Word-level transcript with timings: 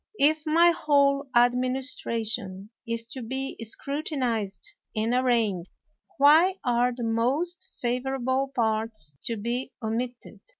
If 0.17 0.47
my 0.47 0.71
whole 0.71 1.29
administration 1.35 2.71
is 2.87 3.05
to 3.09 3.21
be 3.21 3.55
scrutinized 3.61 4.73
and 4.95 5.13
arraigned, 5.13 5.67
why 6.17 6.55
are 6.65 6.91
the 6.91 7.03
most 7.03 7.67
favorable 7.83 8.51
parts 8.55 9.15
to 9.25 9.37
be 9.37 9.73
omitted? 9.79 10.39